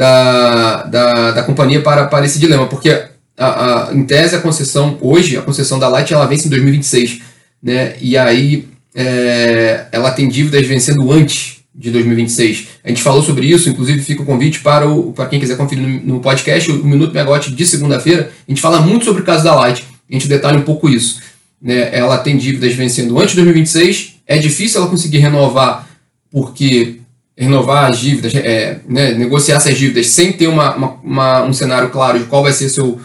da, 0.00 0.84
da, 0.84 1.30
da 1.32 1.42
companhia 1.42 1.82
para, 1.82 2.06
para 2.06 2.24
esse 2.24 2.38
dilema, 2.38 2.66
porque 2.66 2.88
a, 3.36 3.88
a, 3.90 3.94
em 3.94 4.02
tese, 4.02 4.34
a 4.34 4.40
concessão, 4.40 4.96
hoje, 4.98 5.36
a 5.36 5.42
concessão 5.42 5.78
da 5.78 5.88
Light, 5.88 6.10
ela 6.10 6.24
vence 6.24 6.46
em 6.46 6.48
2026, 6.48 7.20
né? 7.62 7.96
E 8.00 8.16
aí 8.16 8.66
é, 8.94 9.88
ela 9.92 10.10
tem 10.10 10.26
dívidas 10.26 10.66
vencendo 10.66 11.12
antes 11.12 11.58
de 11.74 11.90
2026. 11.90 12.68
A 12.82 12.88
gente 12.88 13.02
falou 13.02 13.22
sobre 13.22 13.44
isso, 13.44 13.68
inclusive 13.68 14.00
fica 14.00 14.22
o 14.22 14.24
convite 14.24 14.60
para, 14.60 14.88
o, 14.88 15.12
para 15.12 15.26
quem 15.26 15.38
quiser 15.38 15.58
conferir 15.58 15.86
no, 15.86 16.14
no 16.14 16.20
podcast, 16.20 16.70
o 16.72 16.82
Minuto 16.82 17.12
Megote 17.12 17.52
de 17.52 17.66
segunda-feira. 17.66 18.32
A 18.48 18.50
gente 18.50 18.62
fala 18.62 18.80
muito 18.80 19.04
sobre 19.04 19.20
o 19.20 19.24
caso 19.24 19.44
da 19.44 19.54
Light, 19.54 19.84
a 20.08 20.12
gente 20.14 20.26
detalha 20.26 20.58
um 20.58 20.62
pouco 20.62 20.88
isso. 20.88 21.20
Né? 21.60 21.90
Ela 21.94 22.16
tem 22.16 22.38
dívidas 22.38 22.72
vencendo 22.72 23.18
antes 23.18 23.32
de 23.32 23.42
2026, 23.42 24.14
é 24.26 24.38
difícil 24.38 24.80
ela 24.80 24.88
conseguir 24.88 25.18
renovar, 25.18 25.86
porque 26.30 26.99
renovar 27.36 27.90
as 27.90 27.98
dívidas, 27.98 28.34
é, 28.34 28.80
né, 28.86 29.14
negociar 29.14 29.56
essas 29.56 29.76
dívidas 29.76 30.08
sem 30.08 30.32
ter 30.32 30.46
uma, 30.46 30.74
uma, 30.74 30.88
uma, 31.02 31.42
um 31.44 31.52
cenário 31.52 31.90
claro 31.90 32.18
de 32.18 32.26
qual 32.26 32.42
vai 32.42 32.52
ser 32.52 32.68
seu 32.68 33.00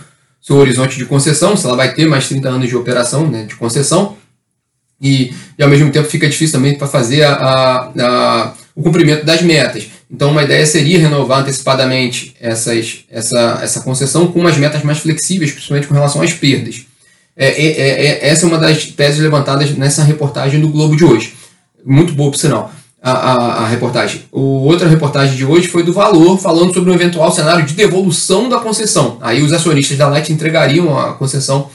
seu 0.46 0.58
horizonte 0.58 1.00
de 1.00 1.06
concessão, 1.06 1.58
se 1.58 1.66
ela 1.66 1.76
vai 1.76 1.92
ter 1.92 2.06
mais 2.06 2.28
30 2.28 2.48
anos 2.48 2.70
de 2.70 2.76
operação, 2.76 3.26
né, 3.26 3.46
de 3.46 3.56
concessão, 3.56 4.16
e, 5.02 5.34
e 5.58 5.64
ao 5.64 5.68
mesmo 5.68 5.92
tempo 5.92 6.08
fica 6.08 6.30
difícil 6.30 6.60
também 6.60 6.78
para 6.78 6.86
fazer 6.86 7.24
a, 7.24 7.34
a, 7.34 7.92
a, 8.00 8.54
o 8.76 8.84
cumprimento 8.84 9.26
das 9.26 9.42
metas. 9.42 9.88
Então, 10.10 10.30
uma 10.30 10.44
ideia 10.44 10.64
seria 10.68 11.00
renovar 11.00 11.40
antecipadamente 11.40 12.36
essas, 12.40 13.06
essa, 13.10 13.60
essa 13.64 13.82
concessão 13.82 14.28
com 14.28 14.40
umas 14.40 14.56
metas 14.56 14.84
mais 14.84 15.00
flexíveis, 15.00 15.52
principalmente 15.52 15.88
com 15.88 15.96
relação 15.96 16.22
às 16.22 16.32
perdas. 16.32 16.86
É, 17.36 17.48
é, 17.48 17.66
é, 17.66 18.06
é 18.06 18.30
essa 18.30 18.46
é 18.46 18.48
uma 18.48 18.60
das 18.60 18.86
teses 18.86 19.20
levantadas 19.20 19.76
nessa 19.76 20.04
reportagem 20.04 20.62
do 20.62 20.70
Globo 20.70 20.96
de 20.96 21.04
hoje. 21.04 21.34
Muito 21.84 22.14
boa, 22.14 22.30
por 22.30 22.38
sinal 22.38 22.72
a, 23.06 23.12
a, 23.12 23.36
a, 23.64 23.68
reportagem. 23.68 24.24
O, 24.32 24.64
outra 24.64 24.90
reportagem 24.90 25.36
de 25.36 25.46
hoje 25.46 25.68
foi 25.68 25.84
do 25.84 25.94
Valor, 25.94 26.40
falando 26.40 26.74
sobre 26.74 26.90
um 26.90 26.96
eventual 26.96 27.32
cenário 27.32 27.64
de 27.64 27.76
devolução 27.76 28.50
da 28.50 28.58
concessão. 28.58 29.20
Aí 29.22 29.44
os 29.44 29.54
acionistas 29.54 29.96
da 29.96 30.08
Light 30.08 30.34
entregariam 30.34 30.98
a 30.98 31.14
concessão 31.14 31.70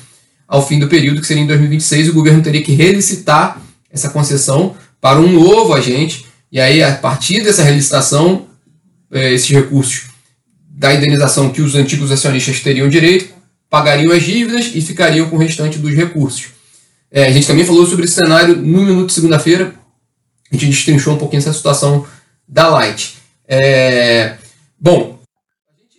ao 0.49 0.67
fim 0.67 0.81
do 0.81 0.89
período, 0.89 1.21
que 1.21 1.27
seria 1.29 1.45
em 1.45 1.47
2026, 1.47 2.09
e 2.09 2.11
o 2.11 2.15
governo 2.15 2.43
teria 2.43 2.61
que 2.61 2.73
relicitar 2.73 3.61
essa 3.93 4.11
concessão 4.11 4.75
para 5.01 5.21
um 5.21 5.31
novo 5.31 5.73
agente, 5.73 6.27
e 6.51 6.59
aí, 6.59 6.83
a 6.83 6.97
partir 6.97 7.45
dessa 7.45 7.63
relicitação, 7.63 8.47
eh, 9.13 9.33
esses 9.33 9.49
recursos 9.49 10.07
da 10.69 10.93
indenização 10.93 11.51
que 11.51 11.63
os 11.63 11.77
antigos 11.77 12.11
acionistas 12.11 12.59
teriam 12.59 12.89
direito, 12.89 13.33
pagariam 13.69 14.13
as 14.13 14.25
dívidas 14.25 14.73
e 14.75 14.81
ficariam 14.81 15.31
com 15.31 15.37
o 15.37 15.39
restante 15.39 15.79
dos 15.79 15.95
recursos. 15.95 16.47
É, 17.09 17.27
a 17.27 17.31
gente 17.31 17.47
também 17.47 17.65
falou 17.65 17.87
sobre 17.87 18.05
esse 18.05 18.15
cenário 18.15 18.57
no 18.57 18.83
Minuto 18.83 19.07
de 19.07 19.13
Segunda-feira, 19.13 19.75
a 20.51 20.55
gente 20.57 20.67
destrinchou 20.67 21.15
um 21.15 21.19
pouquinho 21.19 21.39
essa 21.39 21.53
situação 21.53 22.05
da 22.47 22.69
Light. 22.69 23.17
É, 23.47 24.35
bom, 24.79 25.19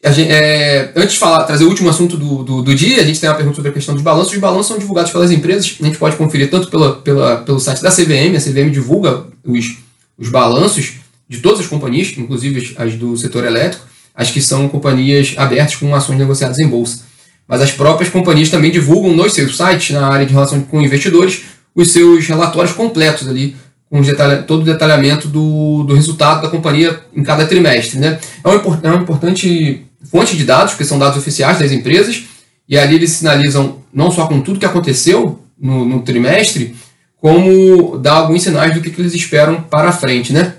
gente, 0.09 0.31
é, 0.31 0.91
antes 0.95 1.13
de 1.13 1.19
falar, 1.19 1.43
trazer 1.43 1.63
o 1.63 1.69
último 1.69 1.89
assunto 1.89 2.17
do, 2.17 2.43
do, 2.43 2.61
do, 2.61 2.75
dia, 2.75 3.01
a 3.01 3.05
gente 3.05 3.19
tem 3.19 3.29
uma 3.29 3.35
pergunta 3.35 3.55
sobre 3.55 3.71
a 3.71 3.73
questão 3.73 3.93
dos 3.93 4.03
balanços. 4.03 4.33
Os 4.33 4.39
balanços 4.39 4.67
são 4.67 4.77
divulgados 4.77 5.11
pelas 5.11 5.31
empresas, 5.31 5.77
a 5.79 5.85
gente 5.85 5.97
pode 5.97 6.15
conferir 6.15 6.49
tanto 6.49 6.69
pela, 6.69 6.95
pela, 6.95 7.37
pelo 7.37 7.59
site 7.59 7.81
da 7.81 7.91
CVM, 7.91 8.35
a 8.35 8.41
CVM 8.41 8.71
divulga 8.71 9.25
os, 9.45 9.77
os 10.17 10.29
balanços 10.29 10.93
de 11.29 11.39
todas 11.39 11.61
as 11.61 11.67
companhias, 11.67 12.13
inclusive 12.17 12.75
as 12.77 12.95
do 12.95 13.15
setor 13.15 13.45
elétrico, 13.45 13.85
as 14.13 14.29
que 14.29 14.41
são 14.41 14.67
companhias 14.67 15.33
abertas 15.37 15.75
com 15.75 15.95
ações 15.95 16.17
negociadas 16.17 16.59
em 16.59 16.67
bolsa. 16.67 17.03
Mas 17.47 17.61
as 17.61 17.71
próprias 17.71 18.09
companhias 18.09 18.49
também 18.49 18.71
divulgam 18.71 19.13
nos 19.13 19.33
seus 19.33 19.55
sites, 19.55 19.95
na 19.95 20.07
área 20.07 20.25
de 20.25 20.33
relação 20.33 20.61
com 20.61 20.81
investidores, 20.81 21.41
os 21.73 21.91
seus 21.91 22.27
relatórios 22.27 22.73
completos 22.73 23.27
ali 23.27 23.55
com 23.91 24.01
detalha, 24.01 24.41
todo 24.43 24.61
o 24.61 24.65
detalhamento 24.65 25.27
do, 25.27 25.83
do 25.83 25.93
resultado 25.93 26.41
da 26.41 26.47
companhia 26.47 26.97
em 27.13 27.23
cada 27.23 27.45
trimestre. 27.45 27.99
Né? 27.99 28.17
É, 28.41 28.47
uma, 28.47 28.79
é 28.81 28.87
uma 28.87 29.01
importante 29.01 29.85
fonte 30.09 30.37
de 30.37 30.45
dados, 30.45 30.71
porque 30.71 30.85
são 30.85 30.97
dados 30.97 31.17
oficiais 31.17 31.59
das 31.59 31.73
empresas, 31.73 32.23
e 32.69 32.77
ali 32.77 32.95
eles 32.95 33.11
sinalizam 33.11 33.79
não 33.93 34.09
só 34.09 34.27
com 34.27 34.39
tudo 34.39 34.59
que 34.59 34.65
aconteceu 34.65 35.43
no, 35.59 35.83
no 35.83 36.01
trimestre, 36.03 36.73
como 37.17 37.97
dá 37.97 38.13
alguns 38.13 38.43
sinais 38.43 38.73
do 38.73 38.79
que, 38.79 38.89
que 38.89 39.01
eles 39.01 39.13
esperam 39.13 39.61
para 39.61 39.89
a 39.89 39.93
frente. 39.93 40.31
Né? 40.31 40.53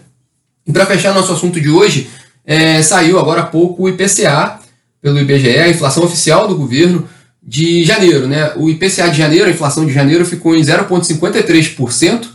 E 0.66 0.70
para 0.70 0.84
fechar 0.84 1.14
nosso 1.14 1.32
assunto 1.32 1.58
de 1.58 1.70
hoje, 1.70 2.10
é, 2.44 2.82
saiu 2.82 3.18
agora 3.18 3.40
há 3.40 3.46
pouco 3.46 3.84
o 3.84 3.88
IPCA 3.88 4.60
pelo 5.00 5.18
IBGE, 5.18 5.58
a 5.58 5.70
inflação 5.70 6.04
oficial 6.04 6.46
do 6.46 6.54
governo 6.54 7.08
de 7.42 7.82
janeiro. 7.82 8.28
Né? 8.28 8.52
O 8.56 8.68
IPCA 8.68 9.08
de 9.08 9.16
janeiro, 9.16 9.46
a 9.46 9.50
inflação 9.50 9.86
de 9.86 9.92
janeiro 9.92 10.26
ficou 10.26 10.54
em 10.54 10.60
0,53%, 10.60 12.26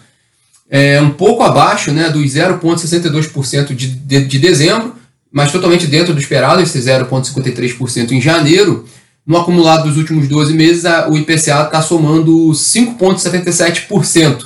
é, 0.70 1.00
um 1.02 1.12
pouco 1.12 1.44
abaixo 1.44 1.92
né, 1.92 2.10
dos 2.10 2.26
0,62% 2.34 3.74
de, 3.74 3.88
de, 3.88 4.26
de 4.26 4.40
dezembro, 4.40 4.96
mas 5.32 5.52
totalmente 5.52 5.88
dentro 5.88 6.14
do 6.14 6.20
esperado, 6.20 6.62
esse 6.62 6.80
0,53% 6.80 8.12
em 8.12 8.22
janeiro. 8.22 8.86
No 9.26 9.38
acumulado 9.38 9.88
dos 9.88 9.98
últimos 9.98 10.28
12 10.28 10.54
meses, 10.54 10.86
a, 10.86 11.10
o 11.10 11.18
IPCA 11.18 11.64
está 11.64 11.82
somando 11.82 12.32
5,77%. 12.50 14.46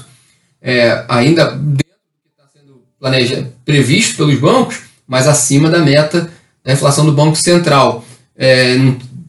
É, 0.62 1.06
ainda 1.08 1.52
dentro 1.52 1.68
do 1.68 1.84
que 1.84 2.30
está 2.30 2.44
sendo 2.54 2.82
planejado, 3.00 3.48
previsto 3.66 4.18
pelos 4.18 4.40
bancos, 4.40 4.82
mas 5.08 5.28
acima 5.28 5.70
da 5.70 5.80
meta 5.80 6.32
da 6.64 6.74
inflação 6.74 7.06
do 7.06 7.12
Banco 7.12 7.36
Central. 7.36 8.06
É, 8.36 8.76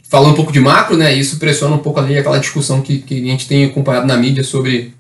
falando 0.08 0.32
um 0.32 0.36
pouco 0.36 0.52
de 0.52 0.60
macro, 0.60 0.96
né, 0.96 1.14
isso 1.14 1.38
pressiona 1.38 1.74
um 1.74 1.78
pouco 1.78 2.00
ali 2.00 2.18
aquela 2.18 2.38
discussão 2.38 2.82
que, 2.82 2.98
que 2.98 3.14
a 3.14 3.24
gente 3.24 3.48
tem 3.48 3.64
acompanhado 3.64 4.06
na 4.06 4.16
mídia 4.16 4.44
sobre, 4.44 4.94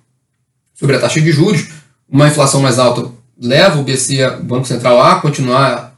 sobre 0.74 0.96
a 0.96 0.98
taxa 0.98 1.20
de 1.20 1.30
juros 1.30 1.81
uma 2.10 2.28
inflação 2.28 2.60
mais 2.60 2.78
alta 2.78 3.10
leva 3.40 3.80
o 3.80 3.82
BC, 3.82 4.24
o 4.40 4.44
Banco 4.44 4.66
Central, 4.66 5.02
a 5.02 5.16
continuar 5.16 5.92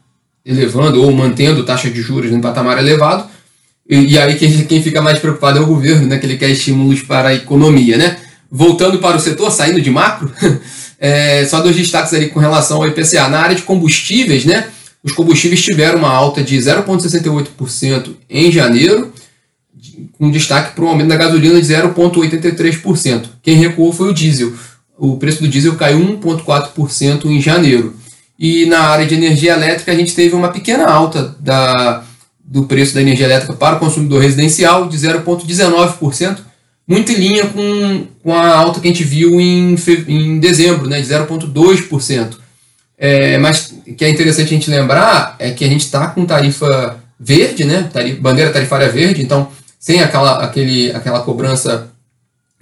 elevando 0.45 1.03
ou 1.03 1.13
mantendo 1.13 1.65
taxa 1.65 1.91
de 1.91 2.01
juros 2.01 2.31
em 2.33 2.41
patamar 2.41 2.79
elevado. 2.79 3.29
E, 3.89 4.13
e 4.13 4.19
aí 4.19 4.37
quem, 4.37 4.65
quem 4.65 4.83
fica 4.83 5.03
mais 5.03 5.19
preocupado 5.19 5.59
é 5.59 5.63
o 5.63 5.67
governo, 5.67 6.07
né, 6.07 6.19
que 6.19 6.27
ele 6.27 6.39
quer 6.39 6.51
estímulos 6.51 7.03
para 7.03 7.29
a 7.29 7.35
economia. 7.35 7.97
Né? 7.97 8.17
Voltando 8.51 8.99
para 8.99 9.17
o 9.17 9.21
setor, 9.21 9.51
saindo 9.51 9.81
de 9.81 9.91
macro, 9.91 10.33
é, 10.99 11.45
só 11.45 11.61
dois 11.61 11.77
destaques 11.77 12.15
ali 12.15 12.29
com 12.29 12.41
relação 12.41 12.79
ao 12.79 12.89
IPCA. 12.89 13.29
Na 13.29 13.41
área 13.41 13.57
de 13.57 13.63
combustíveis, 13.63 14.45
né, 14.45 14.69
os 15.03 15.13
combustíveis 15.13 15.63
tiveram 15.63 15.99
uma 15.99 16.11
alta 16.11 16.43
de 16.43 16.57
0,68% 16.57 18.15
em 18.31 18.51
janeiro, 18.51 19.13
com 20.19 20.31
destaque 20.31 20.75
para 20.75 20.85
um 20.85 20.89
aumento 20.89 21.09
da 21.09 21.17
gasolina 21.17 21.61
de 21.61 21.67
0,83%. 21.67 23.25
Quem 23.43 23.57
recuou 23.57 23.93
foi 23.93 24.11
o 24.11 24.15
diesel 24.15 24.53
o 24.99 25.17
preço 25.17 25.43
do 25.43 25.49
diesel 25.49 25.77
caiu 25.77 25.99
1,4% 25.99 27.27
em 27.27 27.41
janeiro. 27.41 27.95
E 28.39 28.67
na 28.67 28.81
área 28.81 29.07
de 29.07 29.15
energia 29.15 29.53
elétrica, 29.53 29.93
a 29.93 29.95
gente 29.95 30.15
teve 30.15 30.35
uma 30.35 30.49
pequena 30.49 30.87
alta 30.87 31.35
da, 31.39 32.03
do 32.45 32.65
preço 32.65 32.95
da 32.95 33.01
energia 33.01 33.27
elétrica 33.27 33.55
para 33.55 33.77
o 33.77 33.79
consumidor 33.79 34.23
residencial 34.23 34.89
de 34.89 34.97
0,19%, 34.97 36.39
muito 36.87 37.13
em 37.13 37.15
linha 37.15 37.47
com, 37.47 38.07
com 38.23 38.35
a 38.35 38.57
alta 38.57 38.81
que 38.81 38.89
a 38.89 38.91
gente 38.91 39.05
viu 39.05 39.41
em, 39.41 39.77
em 40.09 40.39
dezembro, 40.39 40.89
né, 40.89 41.01
de 41.01 41.09
0,2%. 41.09 42.37
É, 42.97 43.39
mas 43.39 43.75
o 43.87 43.95
que 43.95 44.05
é 44.05 44.09
interessante 44.09 44.49
a 44.49 44.57
gente 44.57 44.71
lembrar 44.71 45.37
é 45.39 45.51
que 45.51 45.65
a 45.65 45.69
gente 45.69 45.85
está 45.85 46.09
com 46.09 46.25
tarifa 46.25 47.03
verde, 47.19 47.65
né? 47.65 47.89
Tarif, 47.93 48.21
bandeira 48.21 48.53
tarifária 48.53 48.89
verde, 48.89 49.23
então 49.23 49.49
sem 49.79 50.01
aquela, 50.01 50.45
aquele, 50.45 50.93
aquela 50.93 51.21
cobrança 51.21 51.89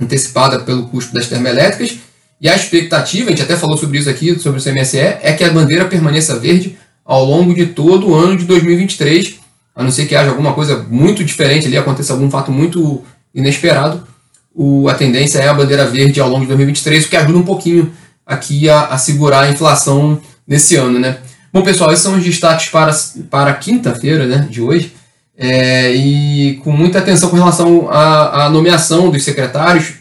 antecipada 0.01 0.61
pelo 0.61 0.89
custo 0.89 1.13
das 1.13 1.29
termoelétricas. 1.29 1.99
E 2.43 2.49
a 2.49 2.57
expectativa, 2.57 3.29
a 3.29 3.31
gente 3.31 3.43
até 3.43 3.57
falou 3.57 3.79
sobre 3.79 3.99
isso 3.99 4.11
aqui, 4.11 4.37
sobre 4.37 4.59
o 4.59 4.63
CMSE, 4.63 4.99
é 4.99 5.33
que 5.33 5.45
a 5.45 5.51
bandeira 5.51 5.85
permaneça 5.85 6.37
verde 6.41 6.77
ao 7.05 7.25
longo 7.25 7.55
de 7.55 7.67
todo 7.67 8.09
o 8.09 8.15
ano 8.17 8.37
de 8.37 8.45
2023, 8.47 9.37
a 9.77 9.83
não 9.85 9.93
ser 9.93 10.07
que 10.07 10.17
haja 10.17 10.31
alguma 10.31 10.53
coisa 10.53 10.85
muito 10.91 11.23
diferente 11.23 11.69
ali, 11.69 11.77
aconteça 11.77 12.13
algum 12.13 12.29
fato 12.29 12.51
muito 12.51 13.01
inesperado. 13.33 14.05
O, 14.53 14.89
a 14.89 14.95
tendência 14.95 15.39
é 15.39 15.49
a 15.49 15.55
bandeira 15.55 15.87
verde 15.87 16.21
ao 16.21 16.29
longo 16.29 16.41
de 16.41 16.49
2023, 16.49 17.07
o 17.07 17.09
que 17.09 17.17
ajuda 17.17 17.39
um 17.39 17.45
pouquinho 17.45 17.93
aqui 18.27 18.69
a, 18.69 18.87
a 18.87 18.99
segurar 18.99 19.43
a 19.43 19.51
inflação 19.51 20.21
nesse 20.47 20.75
ano, 20.75 20.99
né? 20.99 21.19
Bom, 21.53 21.63
pessoal, 21.63 21.93
esses 21.93 22.03
são 22.03 22.17
os 22.17 22.25
destaques 22.25 22.69
para, 22.71 22.93
para 23.31 23.55
quinta-feira 23.55 24.27
né, 24.27 24.49
de 24.51 24.61
hoje. 24.61 24.93
É, 25.39 25.93
e 25.95 26.57
com 26.65 26.73
muita 26.73 26.99
atenção 26.99 27.31
com 27.31 27.37
relação 27.37 27.89
à, 27.91 28.47
à, 28.47 28.51
nomeação 28.51 29.11
dos 29.11 29.23
secretários, 29.23 29.95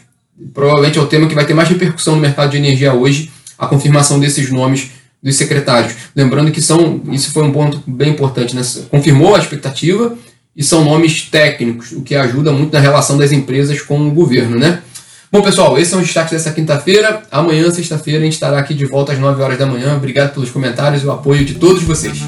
provavelmente 0.52 0.98
é 0.98 1.00
o 1.00 1.06
tema 1.06 1.26
que 1.26 1.34
vai 1.34 1.44
ter 1.44 1.54
mais 1.54 1.68
repercussão 1.68 2.14
no 2.14 2.20
mercado 2.20 2.50
de 2.50 2.56
energia 2.56 2.92
hoje, 2.92 3.30
a 3.58 3.66
confirmação 3.66 4.18
desses 4.18 4.50
nomes 4.50 4.90
dos 5.22 5.36
secretários. 5.36 5.94
Lembrando 6.16 6.50
que 6.50 6.60
são, 6.60 7.00
isso 7.10 7.30
foi 7.32 7.44
um 7.44 7.52
ponto 7.52 7.82
bem 7.86 8.10
importante, 8.10 8.56
né? 8.56 8.62
confirmou 8.90 9.34
a 9.34 9.38
expectativa 9.38 10.16
e 10.56 10.62
são 10.62 10.84
nomes 10.84 11.22
técnicos, 11.22 11.92
o 11.92 12.02
que 12.02 12.14
ajuda 12.14 12.52
muito 12.52 12.72
na 12.72 12.80
relação 12.80 13.16
das 13.16 13.32
empresas 13.32 13.80
com 13.80 14.08
o 14.08 14.10
governo, 14.10 14.58
né? 14.58 14.82
Bom, 15.30 15.40
pessoal, 15.40 15.78
esses 15.78 15.88
são 15.88 16.00
os 16.00 16.04
destaques 16.04 16.32
dessa 16.32 16.50
quinta-feira. 16.50 17.22
Amanhã, 17.30 17.70
sexta-feira, 17.70 18.20
a 18.20 18.24
gente 18.24 18.34
estará 18.34 18.58
aqui 18.58 18.74
de 18.74 18.84
volta 18.84 19.12
às 19.12 19.18
9 19.18 19.42
horas 19.42 19.58
da 19.58 19.64
manhã. 19.64 19.96
Obrigado 19.96 20.34
pelos 20.34 20.50
comentários 20.50 21.02
e 21.02 21.06
o 21.06 21.10
apoio 21.10 21.42
de 21.42 21.54
todos 21.54 21.82
vocês. 21.82 22.18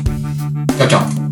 Tchau, 0.79 0.89
tchau. 0.89 1.24